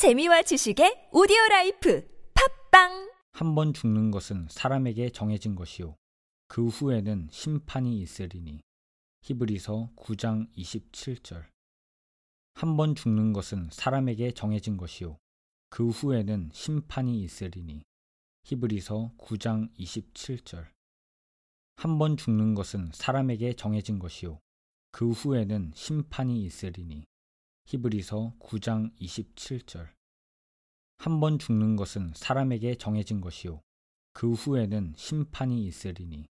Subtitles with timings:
[0.00, 2.08] 재미와 지식의 audio life
[2.72, 3.10] 팟빵!
[3.32, 5.94] 한 번 죽는 것은 사람에게 정해진 것이요
[6.48, 8.62] 그 후에는 심판이 있으리니.
[9.20, 11.44] 히브리서 9장 27절.
[12.54, 15.18] 한 번 죽는 것은 사람에게 정해진 것이요
[15.68, 17.82] 그 후에는 심판이 있으리니.
[18.44, 20.66] 히브리서 9장 27절.
[21.76, 24.38] 한 번 죽는 것은 사람에게 정해진 것이요
[24.92, 27.04] 그 후에는 심판이 있으리니
[27.70, 29.88] 히브리서 9장 27절.
[30.98, 33.60] 한 번 죽는 것은 사람에게 정해진 것이요.
[34.12, 36.26] 그 후에는 심판이 있으리니.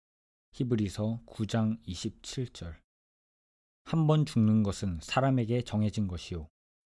[0.54, 2.78] 히브리서 9장 27절.
[3.84, 6.48] 한 번 죽는 것은 사람에게 정해진 것이요.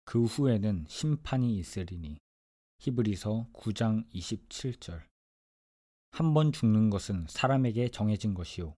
[0.06, 2.16] 그 후에는 심판이 있으리니.
[2.78, 5.02] 히브리서 9장 27절.
[6.12, 8.74] 한 번 죽는 것은 사람에게 정해진 것이요.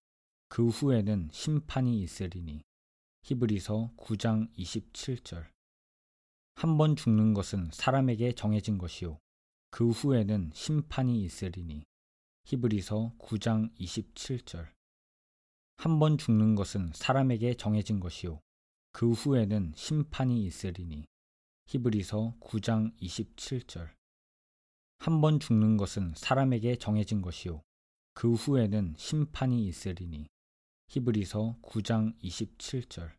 [0.48, 2.62] 그 후에는 심판이 있으리니
[3.24, 5.46] 히브리서 9장 27절.
[6.56, 9.18] 한 번 죽는 것은 사람에게 정해진 것이요.
[9.70, 11.84] 그 후에는 심판이 있으리니.
[12.46, 14.72] 히브리서 9장 27절.
[15.76, 18.40] 한 번 죽는 것은 사람에게 정해진 것이요.
[18.90, 21.04] 그 후에는 심판이 있으리니.
[21.68, 23.88] 히브리서 9장 27절.
[24.98, 27.62] 한 번 죽는 것은 사람에게 정해진 것이요.
[28.14, 30.26] 그 후에는 심판이 있으리니
[30.94, 33.12] 히브리서 9장 27절.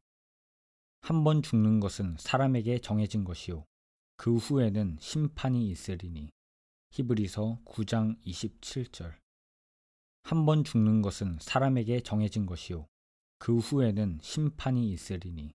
[1.02, 3.66] 한 번 죽는 것은 사람에게 정해진 것이요.
[4.16, 6.30] 그 후에는 심판이 있으리니.
[6.92, 9.16] 히브리서 9장 27절.
[10.22, 12.86] 한 번 죽는 것은 사람에게 정해진 것이요.
[13.40, 15.52] 그 후에는 심판이 있으리니.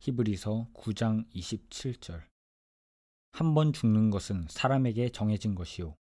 [0.00, 2.24] 히브리서 9장 27절.
[3.32, 5.94] 한 번 죽는 것은 사람에게 정해진 것이요.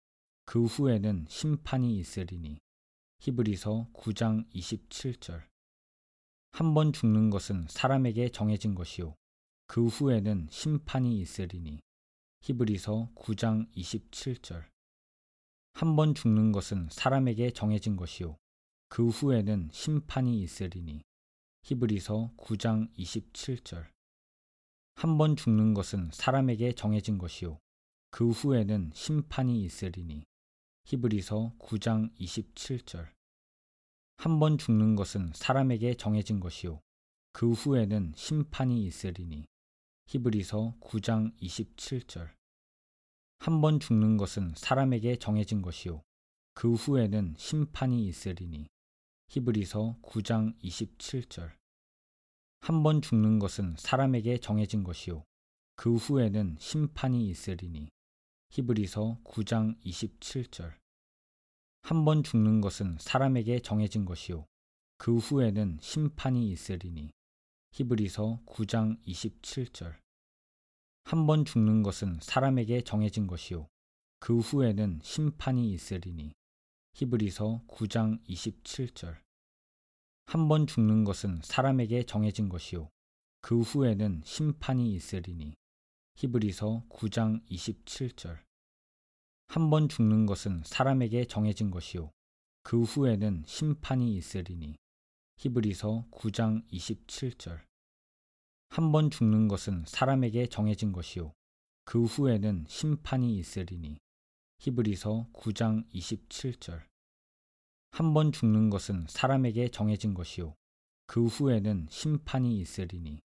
[0.45, 2.59] 그 후에는 심판이 있으리니
[3.21, 5.43] 히브리서 9장 27절.
[6.53, 9.15] 한 번 죽는 것은 사람에게 정해진 것이요.
[9.67, 11.81] 그 후에는 심판이 있으리니.
[12.43, 14.65] 히브리서 9장 27절.
[15.75, 18.37] 한 번 죽는 것은 사람에게 정해진 것이요.
[18.89, 21.03] 그 후에는 심판이 있으리니.
[21.65, 23.87] 히브리서 9장 27절.
[24.95, 27.59] 한 번 죽는 것은 사람에게 정해진 것이요.
[28.11, 30.25] 그 후에는 심판이 있으리니
[30.91, 33.13] 히브리서 9장 27절.
[34.17, 36.81] 한 번 죽는 것은 사람에게 정해진 것이요.
[37.35, 39.45] 그 후에는 심판이 있으리니.
[40.07, 42.31] 히브리서 9장 27절.
[43.39, 46.01] 한 번 죽는 것은 사람에게 정해진 것이요.
[46.55, 48.69] 그 후에는 심판이 있으리니.
[49.29, 51.55] 히브리서 9장 27절.
[52.61, 55.23] 한 번 죽는 것은 사람에게 정해진 것이요.
[55.77, 57.91] 그 후에는 심판이 있으리니.
[58.51, 60.78] 히브리서 9장 27절
[61.83, 64.47] 한 번 죽는 것은 사람에게 정해진 것이요.
[64.99, 67.11] 그 후에는 심판이 있으리니.
[67.73, 69.97] 히브리서 9장 27절.
[71.05, 73.69] 한 번 죽는 것은 사람에게 정해진 것이요.
[74.21, 76.33] 그 후에는 심판이 있으리니.
[76.95, 79.17] 히브리서 9장 27절.
[80.27, 82.91] 한 번 죽는 것은 사람에게 정해진 것이요.
[83.41, 85.55] 그 후에는 심판이 있으리니.
[86.17, 88.48] 히브리서 9장 27절
[89.51, 92.11] 한 번 죽는 것은 사람에게 정해진 것이요.
[92.63, 94.77] 그 후에는 심판이 있으리니.
[95.39, 97.63] 히브리서 9장 27절.
[98.69, 101.33] 한 번 죽는 것은 사람에게 정해진 것이요.
[101.87, 103.97] 그 후에는 심판이 있으리니.
[104.59, 106.85] 히브리서 9장 27절.
[107.91, 110.55] 한 번 죽는 것은 사람에게 정해진 것이요.
[111.07, 113.21] 그 후에는 심판이 있으리니.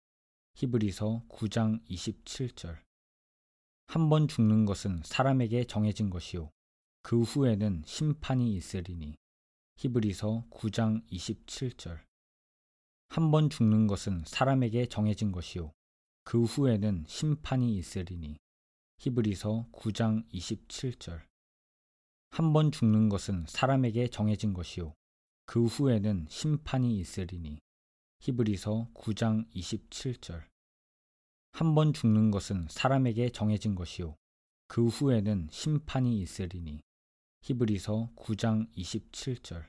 [0.55, 2.79] 히브리서 9장 27절
[3.87, 6.51] 한 번 죽는 것은 사람에게 정해진 것이요.
[7.03, 9.17] 그 후에는 심판이 있으리니.
[9.77, 12.01] 히브리서 9장 27절.
[13.09, 15.73] 한 번 죽는 것은 사람에게 정해진 것이요.
[16.25, 18.37] 그 후에는 심판이 있으리니.
[18.99, 21.23] 히브리서 9장 27절.
[22.31, 24.95] 한 번 죽는 것은 사람에게 정해진 것이요.
[25.45, 27.59] 그 후에는 심판이 있으리니.
[28.21, 30.52] 히브리서 9장 27절
[31.53, 34.17] 한 번 죽는 것은 사람에게 정해진 것이요.
[34.69, 36.81] 그 후에는 심판이 있으리니.
[37.43, 39.67] 히브리서 9장 27절.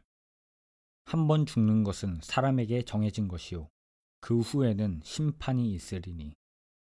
[1.06, 3.68] 한 번 죽는 것은 사람에게 정해진 것이요.
[4.22, 6.34] 그 후에는 심판이 있으리니.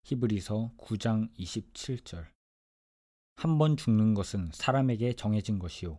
[0.04, 2.30] 히브리서 9장 27절.
[3.36, 5.98] 한 번 죽는 것은 사람에게 정해진 것이요.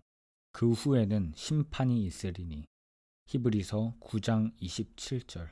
[0.51, 2.65] 그 후에는 심판이 있으리니.
[3.25, 5.49] 히브리서 9장 27절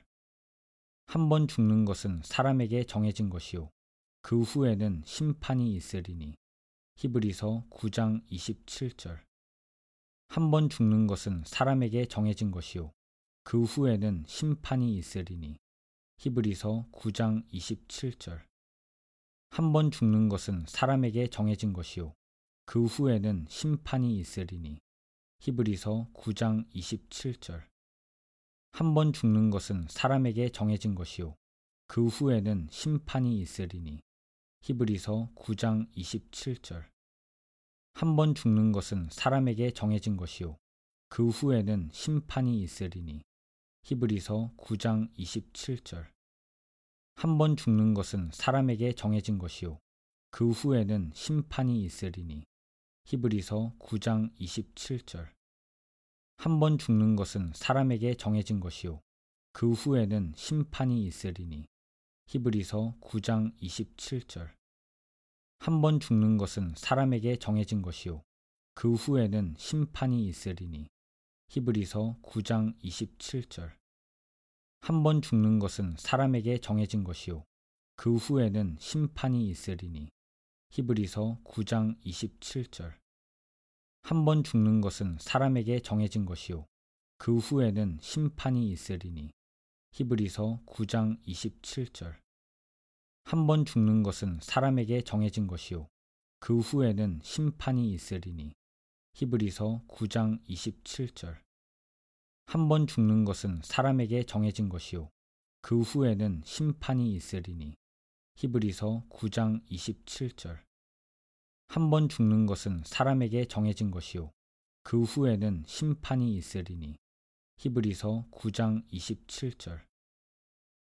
[1.12, 3.70] 한 번 죽는 것은 사람에게 정해진 것이요.
[4.22, 6.36] 그 후에는 심판이 있으리니.
[6.96, 9.20] 히브리서 9장 27절.
[10.30, 12.94] 한 번 죽는 것은 사람에게 정해진 것이요.
[13.44, 15.58] 그 후에는 심판이 있으리니.
[16.20, 18.46] 히브리서 9장 27절.
[19.50, 22.14] 한 번 죽는 것은 사람에게 정해진 것이요.
[22.66, 24.80] 그 후에는 심판이 있으리니.
[25.42, 27.71] 히브리서 9장 27절
[28.74, 31.36] 한 번 죽는 것은 사람에게 정해진 것이요.
[31.88, 34.00] 그 후에는 심판이 있으리니.
[34.62, 36.86] 히브리서 9장 27절.
[37.94, 40.58] 한 번 죽는 것은 사람에게 정해진 것이요.
[41.10, 43.22] 그 후에는 심판이 있으리니.
[43.84, 46.08] 히브리서 9장 27절.
[47.16, 49.78] 한 번 죽는 것은 사람에게 정해진 것이요.
[50.32, 52.46] 그 후에는 심판이 있으리니.
[53.06, 55.30] 히브리서 9장 27절
[56.44, 59.00] 한 번 죽는 것은 사람에게 정해진 것이요.
[59.54, 61.68] 그 후에는 심판이 있으리니.
[62.26, 64.50] 히브리서 9장 27절.
[65.60, 68.24] 한 번 죽는 것은 사람에게 정해진 것이요.
[68.74, 70.88] 그 후에는 심판이 있으리니.
[71.50, 73.74] 히브리서 9장 27절.
[74.82, 77.44] 한 번 죽는 것은 사람에게 정해진 것이요.
[77.96, 80.10] 그 후에는 심판이 있으리니.
[80.72, 83.01] 히브리서 9장 27절
[84.04, 86.66] 한 번 죽는 것은 사람에게 정해진 것이요.
[87.18, 89.32] 그 후에는 심판이 있으리니.
[89.94, 92.16] 히브리서 9장 27절.
[93.24, 95.88] 한 번 죽는 것은 사람에게 정해진 것이요.
[96.40, 98.54] 그 후에는 심판이 있으리니.
[99.14, 101.38] 히브리서 9장 27절.
[102.48, 105.10] 한 번 죽는 것은 사람에게 정해진 것이요.
[105.62, 107.76] 그 후에는 심판이 있으리니.
[108.36, 110.60] 히브리서 9장 27절
[111.74, 114.32] 한 번 죽는 것은 사람에게 정해진 것이요.
[114.84, 116.98] 그 후에는 심판이 있으리니.
[117.60, 119.80] 히브리서 9장 27절.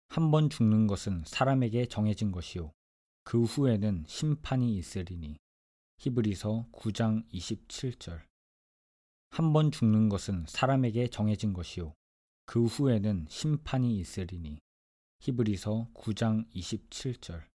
[0.08, 2.72] 한 번 죽는 것은 사람에게 정해진 것이요.
[3.22, 5.36] 그 후에는 심판이 있으리니.
[5.98, 8.22] 히브리서 9장 27절.
[9.30, 11.94] 한 번 죽는 것은 사람에게 정해진 것이요.
[12.46, 14.58] 그 후에는 심판이 있으리니.
[15.20, 17.49] 히브리서 9장 27절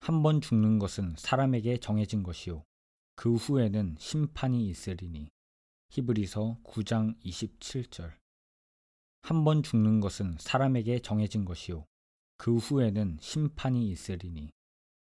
[0.00, 2.64] 한 번 죽는 것은 사람에게 정해진 것이요.
[3.16, 5.28] 그 후에는 심판이 있으리니.
[5.90, 8.16] 히브리서 9장 27절.
[9.22, 11.84] 한 번 죽는 것은 사람에게 정해진 것이요.
[12.36, 14.50] 그 후에는 심판이 있으리니.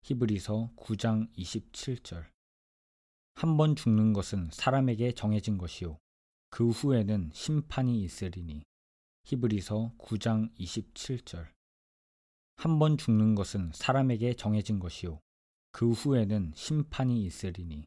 [0.04, 2.26] 히브리서 9장 27절.
[3.36, 5.98] 한 번 죽는 것은 사람에게 정해진 것이요.
[6.50, 8.64] 그 후에는 심판이 있으리니.
[9.26, 11.48] 히브리서 9장 27절
[12.60, 15.22] 한 번 죽는 것은 사람에게 정해진 것이요.
[15.72, 17.86] 그 후에는 심판이 있으리니.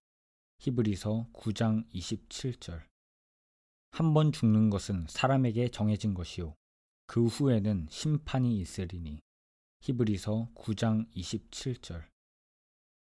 [0.61, 2.83] 히브리서 9장 27절.
[3.91, 6.55] 한 번 죽는 것은 사람에게 정해진 것이요.
[7.07, 9.21] 그 후에는 심판이 있으리니.
[9.83, 12.05] 히브리서 9장 27절